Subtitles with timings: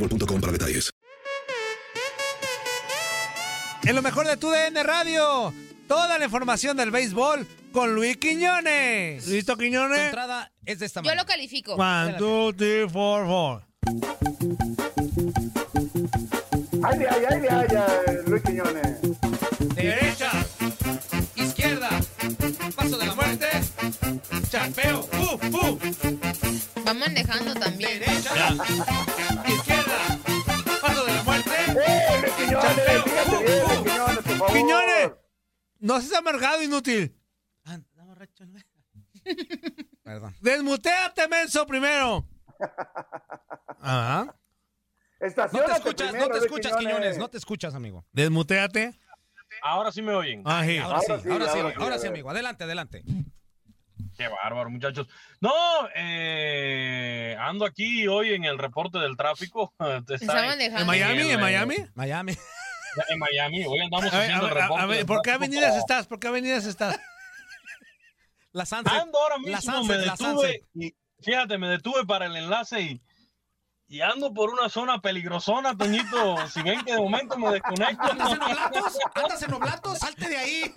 [0.00, 0.90] boostmobile.com para detalles.
[3.84, 5.52] En lo mejor de tu DN Radio,
[5.88, 9.26] toda la información del béisbol con Luis Quiñones.
[9.26, 9.98] ¿Listo, Tu Quiñones?
[9.98, 11.22] entrada es de esta Yo manera.
[11.22, 11.74] lo califico.
[11.74, 13.62] One, two, three, four, four.
[16.82, 18.98] Ay, ay, ay, ay, ay, Luis Quiñones.
[19.74, 20.30] Derecha,
[21.36, 21.88] izquierda,
[22.76, 23.46] paso de la muerte,
[24.50, 25.78] chapeo, ¡fu, fu!
[26.86, 27.98] Va manejando también.
[28.00, 28.54] Derecha,
[35.94, 37.14] no seas amargado, inútil.
[37.64, 38.58] Ah, no, borracho, no.
[40.02, 40.34] Perdón.
[40.40, 42.26] Desmuteate, menso, primero.
[43.80, 44.24] Ajá.
[44.26, 44.32] No
[45.18, 48.06] te Estaciónate escuchas, primero, no te escuchas, Quiñones, no te escuchas, amigo.
[48.12, 48.98] Desmuteate.
[49.62, 50.42] Ahora sí me oyen.
[50.46, 50.78] Ah, sí.
[50.78, 52.12] Ahora, sí, Ahora sí, ahora sí, ahora sí, ahora a sí, ver.
[52.12, 52.30] amigo.
[52.30, 53.02] Adelante, adelante.
[54.16, 55.08] Qué bárbaro, muchachos.
[55.40, 55.52] No,
[55.94, 59.74] eh, ando aquí hoy en el reporte del tráfico.
[60.08, 60.80] Está en- manejando.
[60.80, 61.20] ¿En Miami?
[61.20, 61.76] el, ¿En eh, Miami?
[61.94, 62.36] Miami.
[63.08, 63.64] En Miami.
[63.66, 64.82] Hoy andamos A haciendo ver, a- reporte.
[64.82, 66.06] a ver, ¿por qué avenidas estás?
[66.06, 66.98] ¿Por qué avenidas estás?
[68.52, 68.92] La Sunset.
[68.92, 70.30] Ando ahora La mismo, Sunset, me la detuve.
[70.32, 70.64] Sunset.
[70.74, 73.00] Y, fíjate, me detuve para el enlace y,
[73.86, 76.48] y ando por una zona peligrosona, Toñito.
[76.48, 78.02] si ven que de momento me desconecto.
[78.10, 78.98] ¿Andas en Oblatos?
[79.14, 79.98] ¿Andas en Oblatos?
[79.98, 80.74] Salte de ahí.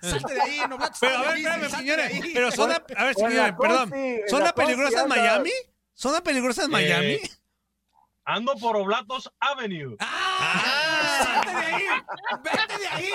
[0.00, 0.98] Salte de ahí, en Oblatos.
[1.00, 2.12] Pero a está ver, espérame, señores.
[2.34, 3.92] Pero zona, a ver, la señores, perdón.
[4.28, 5.08] ¿Zona la peligrosa en.
[5.08, 5.50] Miami?
[5.94, 7.06] ¿Zona peligrosa en Miami?
[7.14, 7.30] Eh,
[8.24, 9.96] Ando por Oblatos Avenue.
[9.98, 10.87] ¡Ah!
[11.08, 11.84] ¡Salte de ahí!
[12.44, 13.12] ¡Vete de ahí!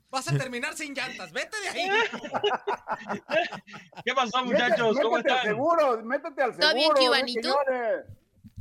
[0.10, 1.32] Vas a terminar sin llantas.
[1.32, 1.88] ¡Vete de ahí!
[4.04, 4.96] ¿Qué pasó, Métete- muchachos?
[5.02, 5.52] ¿Cómo métete al están?
[5.54, 7.58] seguro, métete al ¿Todo seguro, bien, Luis Cubanito?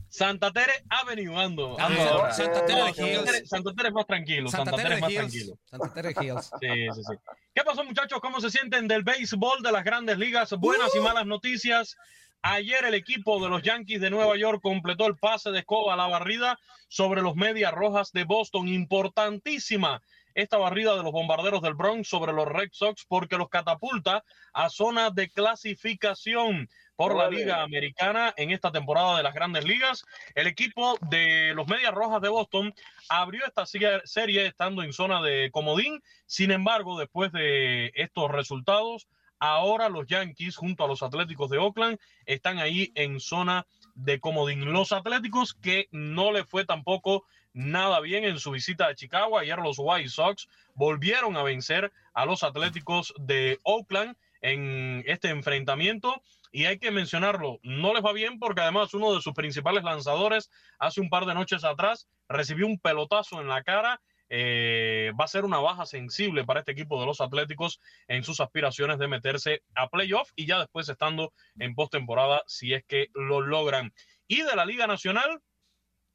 [0.10, 1.76] Santa Tere Avenue ando.
[1.80, 2.34] Ah, ando ahora.
[2.34, 3.50] Santa Tere de Santa Tere- Hills.
[3.50, 4.50] Santa Tere es más tranquilo.
[4.50, 5.20] Santa Santa Tere es más Hills.
[5.20, 5.58] tranquilo.
[5.66, 6.52] Santa Tere Hills.
[6.62, 7.14] Sí, sí, sí.
[7.54, 8.20] ¿Qué pasó, muchachos?
[8.22, 10.52] ¿Cómo se sienten del béisbol de las grandes ligas?
[10.54, 11.98] Buenas y malas noticias.
[12.42, 15.98] Ayer el equipo de los Yankees de Nueva York completó el pase de escoba a
[15.98, 18.68] la barrida sobre los Medias Rojas de Boston.
[18.68, 20.02] Importantísima
[20.38, 24.70] esta barrida de los bombarderos del Bronx sobre los Red Sox porque los catapulta a
[24.70, 27.28] zona de clasificación por la.
[27.28, 30.06] Liga Americana en esta temporada de las grandes ligas.
[30.36, 32.74] El equipo de los Medias Rojas de Boston
[33.10, 36.02] abrió esta serie estando en zona de comodín.
[36.28, 39.08] Sin embargo, después de estos resultados,
[39.40, 44.72] ahora los Yankees junto a los Atléticos de Oakland están ahí en zona de comodín.
[44.72, 49.38] Los Atléticos que no le fue tampoco nada bien en su visita a Chicago.
[49.38, 56.22] Ayer los White Sox volvieron a vencer a los Atléticos de Oakland en este enfrentamiento.
[56.52, 60.50] Y hay que mencionarlo, no les va bien porque además uno de sus principales lanzadores
[60.80, 64.00] hace un par de noches atrás recibió un pelotazo en la cara
[64.30, 68.40] eh, va a ser una baja sensible para este equipo de los Atléticos en sus
[68.40, 73.42] aspiraciones de meterse a playoff y ya después estando en postemporada si es que lo
[73.42, 73.94] logran.
[74.28, 75.42] Y de la Liga Nacional,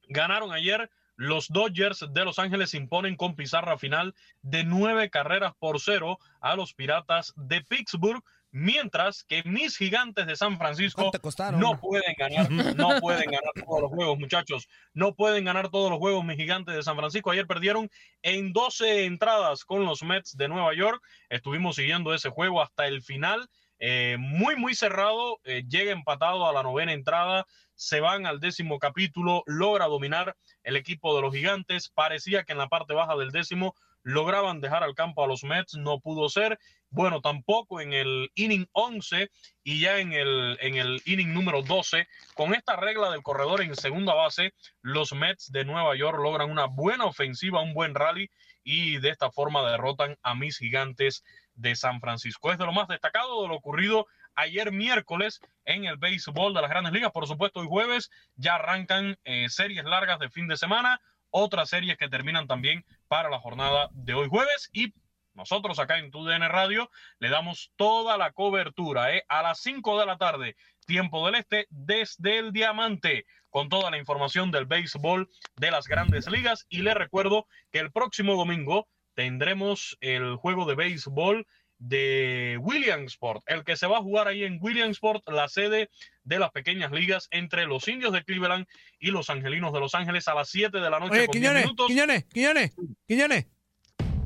[0.08, 5.80] ganaron ayer los Dodgers de Los Ángeles imponen con pizarra final de nueve carreras por
[5.80, 11.10] cero a los Piratas de Pittsburgh, mientras que mis gigantes de San Francisco
[11.58, 15.98] no pueden ganar, no pueden ganar todos los juegos, muchachos, no pueden ganar todos los
[15.98, 17.30] juegos mis gigantes de San Francisco.
[17.30, 17.90] Ayer perdieron
[18.20, 21.02] en 12 entradas con los Mets de Nueva York.
[21.30, 23.48] Estuvimos siguiendo ese juego hasta el final.
[23.78, 28.78] Eh, muy, muy cerrado, eh, llega empatado a la novena entrada, se van al décimo
[28.78, 33.32] capítulo, logra dominar el equipo de los gigantes, parecía que en la parte baja del
[33.32, 36.58] décimo lograban dejar al campo a los Mets, no pudo ser,
[36.90, 39.30] bueno, tampoco en el inning 11
[39.64, 43.74] y ya en el, en el inning número 12, con esta regla del corredor en
[43.76, 44.52] segunda base,
[44.82, 48.30] los Mets de Nueva York logran una buena ofensiva, un buen rally
[48.64, 52.52] y de esta forma derrotan a mis gigantes de San Francisco.
[52.52, 56.70] Es de lo más destacado de lo ocurrido ayer miércoles en el béisbol de las
[56.70, 57.12] grandes ligas.
[57.12, 61.00] Por supuesto, hoy jueves ya arrancan eh, series largas de fin de semana,
[61.32, 64.94] otras series que terminan también para la jornada de hoy jueves y
[65.34, 69.24] nosotros acá en TUDN Radio le damos toda la cobertura ¿eh?
[69.28, 70.56] a las 5 de la tarde,
[70.86, 76.28] tiempo del este, desde el Diamante, con toda la información del béisbol de las grandes
[76.30, 76.66] ligas.
[76.68, 81.46] Y le recuerdo que el próximo domingo tendremos el juego de béisbol
[81.82, 85.90] de Williamsport, el que se va a jugar ahí en Williamsport, la sede
[86.22, 88.66] de las pequeñas ligas entre los indios de Cleveland
[89.00, 91.12] y los angelinos de Los Ángeles a las 7 de la noche.
[91.12, 91.86] Oye, con Quiñones, 10 minutos.
[91.88, 92.72] Quiñones, Quiñones,
[93.06, 93.46] Quiñones.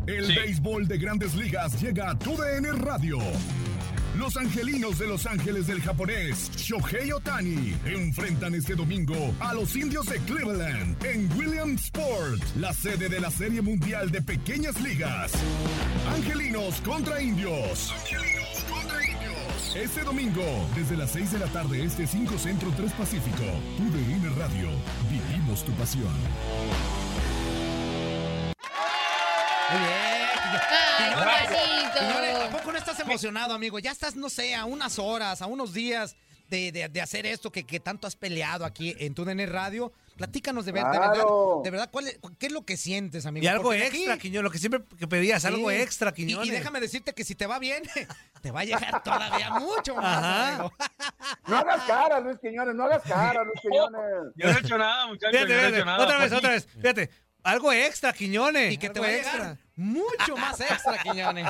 [0.07, 3.19] El béisbol de grandes ligas llega a TUDN Radio.
[4.19, 10.07] Los angelinos de Los Ángeles del japonés Shohei Otani enfrentan este domingo a los indios
[10.07, 15.33] de Cleveland en Williamsport, la sede de la Serie Mundial de Pequeñas Ligas.
[16.15, 17.93] Angelinos contra indios.
[17.93, 19.77] Angelinos contra indios.
[19.77, 23.45] Este domingo, desde las 6 de la tarde, este 5 Centro 3 Pacífico,
[23.77, 24.71] TUDN Radio.
[25.11, 26.15] Vivimos tu pasión.
[29.73, 30.07] Muy bien.
[31.19, 32.46] Ay,
[32.87, 32.93] bonito.
[32.93, 33.79] Señores, ¿a poco no estás emocionado, amigo?
[33.79, 36.17] Ya estás, no sé, a unas horas, a unos días
[36.49, 39.93] de, de- de hacer esto que, que tanto has peleado aquí en tu DN Radio.
[40.17, 41.25] Platícanos de, ver- de verdad,
[41.63, 43.45] de verdad, ¿cuál es- ¿qué es lo que sientes, amigo?
[43.45, 46.49] Y algo Porque extra, aquí- Quiñones, lo que siempre que pedías, algo extra, Y, Quiñones.
[46.49, 47.83] y déjame decirte que si te va bien,
[48.43, 50.49] te va a llegar todavía mucho más, Ajá.
[50.55, 50.73] amigo.
[51.49, 54.01] No hagas cara, Luis Quiñones, no hagas cara, Luis Quiñones.
[54.37, 55.33] Yo no he hecho nada, muchachos.
[55.39, 56.05] Fíjate, yo no he hecho nada.
[56.05, 56.37] otra vez, Aquí.
[56.37, 56.67] otra vez.
[56.81, 57.11] Fíjate,
[57.47, 58.73] algo extra, Quiñones.
[58.73, 61.47] Y que te va a mucho más extra, Quiñones.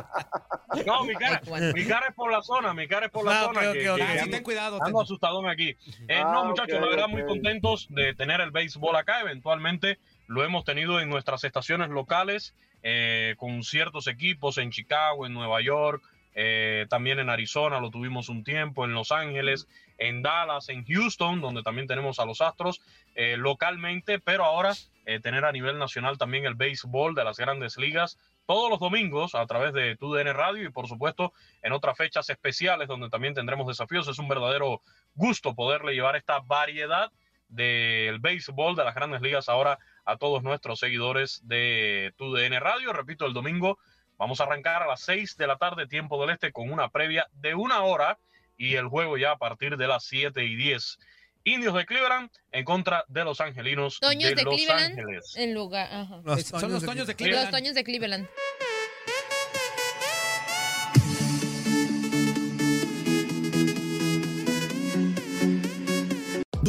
[0.86, 1.40] No, mi cara,
[1.74, 3.60] mi cara es por la zona, mi cara es por la Ah, zona.
[3.60, 4.02] que, ok, que.
[4.02, 4.76] Ah, ando- ten cuidado.
[4.82, 5.76] Ando ten- asustadón aquí.
[6.08, 9.20] Eh, Ah, no, muchachos, ok, la verdad, muy contentos de tener el béisbol acá.
[9.20, 15.32] Eventualmente lo hemos tenido en nuestras estaciones locales, eh, con ciertos equipos en Chicago, en
[15.32, 16.02] Nueva York,
[16.38, 19.66] eh, también en Arizona lo tuvimos un tiempo, en Los Ángeles,
[19.96, 22.82] en Dallas, en Houston, donde también tenemos a los Astros
[23.14, 24.74] eh, localmente, pero ahora
[25.06, 29.34] eh, tener a nivel nacional también el béisbol de las grandes ligas todos los domingos
[29.34, 33.66] a través de TUDN Radio y por supuesto en otras fechas especiales donde también tendremos
[33.66, 34.06] desafíos.
[34.06, 34.82] Es un verdadero
[35.14, 37.10] gusto poderle llevar esta variedad
[37.48, 42.92] del béisbol de las grandes ligas ahora a todos nuestros seguidores de TUDN Radio.
[42.92, 43.78] Repito, el domingo
[44.18, 47.26] vamos a arrancar a las 6 de la tarde, tiempo del este, con una previa
[47.32, 48.18] de una hora
[48.56, 50.98] y el juego ya a partir de las 7 y 10.
[51.44, 55.34] Indios de Cleveland en contra de los angelinos Toños de, de Los Cleveland Ángeles.
[55.36, 55.88] en lugar.
[55.92, 56.20] Ajá.
[56.24, 57.50] Los Son los Toños de Los.
[57.50, 58.28] Toños de Cleveland.